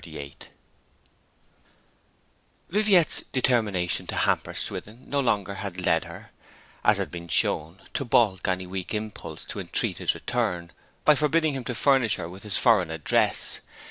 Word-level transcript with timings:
XXXVIII 0.03 0.35
Viviette's 2.71 3.21
determination 3.31 4.07
to 4.07 4.15
hamper 4.15 4.55
Swithin 4.55 5.07
no 5.07 5.19
longer 5.19 5.53
had 5.53 5.79
led 5.79 6.05
her, 6.05 6.31
as 6.83 6.97
has 6.97 7.09
been 7.09 7.27
shown, 7.27 7.79
to 7.93 8.03
balk 8.03 8.47
any 8.47 8.65
weak 8.65 8.95
impulse 8.95 9.45
to 9.45 9.59
entreat 9.59 9.99
his 9.99 10.15
return, 10.15 10.71
by 11.05 11.13
forbidding 11.13 11.53
him 11.53 11.65
to 11.65 11.75
furnish 11.75 12.15
her 12.15 12.27
with 12.27 12.41
his 12.41 12.57
foreign 12.57 12.89
address. 12.89 13.59